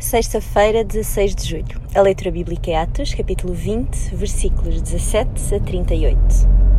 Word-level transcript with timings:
sexta-feira, 0.00 0.82
16 0.82 1.34
de 1.34 1.48
julho. 1.48 1.80
A 1.94 2.00
leitura 2.00 2.30
bíblica 2.30 2.70
é 2.70 2.76
Atos, 2.76 3.14
capítulo 3.14 3.52
20, 3.52 4.14
versículos 4.16 4.80
17 4.80 5.54
a 5.54 5.60
38. 5.60 6.69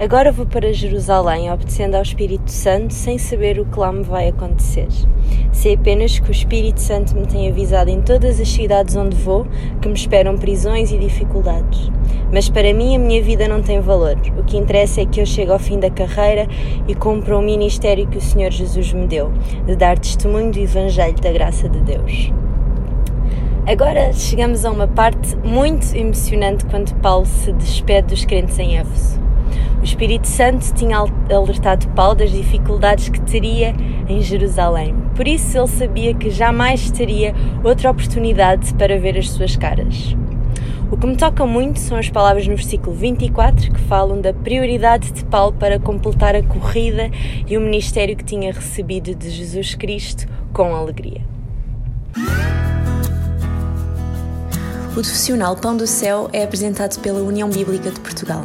Agora 0.00 0.32
vou 0.32 0.44
para 0.44 0.72
Jerusalém, 0.72 1.52
obedecendo 1.52 1.94
ao 1.94 2.02
Espírito 2.02 2.50
Santo, 2.50 2.92
sem 2.92 3.16
saber 3.16 3.60
o 3.60 3.64
que 3.64 3.78
lá 3.78 3.92
me 3.92 4.02
vai 4.02 4.26
acontecer. 4.26 4.88
Sei 5.52 5.74
apenas 5.74 6.18
que 6.18 6.28
o 6.28 6.32
Espírito 6.32 6.80
Santo 6.80 7.14
me 7.14 7.24
tem 7.28 7.48
avisado 7.48 7.88
em 7.90 8.02
todas 8.02 8.40
as 8.40 8.48
cidades 8.48 8.96
onde 8.96 9.16
vou 9.16 9.46
que 9.80 9.86
me 9.86 9.94
esperam 9.94 10.36
prisões 10.36 10.90
e 10.90 10.98
dificuldades. 10.98 11.92
Mas 12.32 12.48
para 12.48 12.74
mim 12.74 12.96
a 12.96 12.98
minha 12.98 13.22
vida 13.22 13.46
não 13.46 13.62
tem 13.62 13.80
valor. 13.80 14.16
O 14.36 14.42
que 14.42 14.56
interessa 14.56 15.00
é 15.00 15.06
que 15.06 15.20
eu 15.20 15.26
chegue 15.26 15.52
ao 15.52 15.60
fim 15.60 15.78
da 15.78 15.90
carreira 15.90 16.48
e 16.88 16.94
cumpra 16.96 17.38
o 17.38 17.40
ministério 17.40 18.08
que 18.08 18.18
o 18.18 18.20
Senhor 18.20 18.50
Jesus 18.50 18.92
me 18.92 19.06
deu, 19.06 19.30
de 19.64 19.76
dar 19.76 19.96
testemunho 19.96 20.50
do 20.50 20.58
Evangelho 20.58 21.20
da 21.20 21.30
graça 21.30 21.68
de 21.68 21.78
Deus. 21.78 22.32
Agora 23.64 24.12
chegamos 24.12 24.64
a 24.64 24.72
uma 24.72 24.88
parte 24.88 25.36
muito 25.44 25.96
emocionante 25.96 26.64
quando 26.66 26.92
Paulo 26.96 27.26
se 27.26 27.52
despede 27.52 28.08
dos 28.08 28.24
crentes 28.24 28.58
em 28.58 28.76
Éfeso. 28.76 29.23
O 29.80 29.84
Espírito 29.84 30.26
Santo 30.26 30.72
tinha 30.74 30.98
alertado 30.98 31.88
Paulo 31.88 32.16
das 32.16 32.30
dificuldades 32.30 33.08
que 33.08 33.20
teria 33.20 33.74
em 34.08 34.20
Jerusalém. 34.20 34.94
Por 35.14 35.28
isso 35.28 35.58
ele 35.58 35.68
sabia 35.68 36.14
que 36.14 36.30
jamais 36.30 36.90
teria 36.90 37.34
outra 37.62 37.90
oportunidade 37.90 38.72
para 38.74 38.98
ver 38.98 39.18
as 39.18 39.30
suas 39.30 39.56
caras. 39.56 40.16
O 40.90 40.96
que 40.96 41.06
me 41.06 41.16
toca 41.16 41.44
muito 41.44 41.80
são 41.80 41.96
as 41.96 42.08
palavras 42.08 42.46
no 42.46 42.54
versículo 42.54 42.94
24 42.94 43.72
que 43.72 43.80
falam 43.80 44.20
da 44.20 44.32
prioridade 44.32 45.12
de 45.12 45.24
Paulo 45.24 45.52
para 45.52 45.80
completar 45.80 46.36
a 46.36 46.42
corrida 46.42 47.10
e 47.48 47.56
o 47.56 47.60
ministério 47.60 48.16
que 48.16 48.24
tinha 48.24 48.52
recebido 48.52 49.14
de 49.14 49.28
Jesus 49.30 49.74
Cristo 49.74 50.26
com 50.52 50.74
alegria. 50.74 51.20
O 54.90 54.92
profissional 54.94 55.56
Pão 55.56 55.76
do 55.76 55.86
Céu 55.86 56.30
é 56.32 56.44
apresentado 56.44 57.00
pela 57.00 57.20
União 57.20 57.50
Bíblica 57.50 57.90
de 57.90 57.98
Portugal. 57.98 58.44